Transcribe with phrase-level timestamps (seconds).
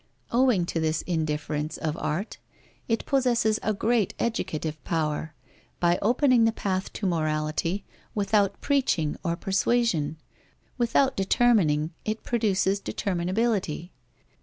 [0.31, 2.39] Owing to this indifference of art,
[2.87, 5.35] it possesses a great educative power,
[5.79, 7.83] by opening the path to morality
[8.15, 10.17] without preaching or persuasion;
[10.75, 13.91] without determining, it produces determinability.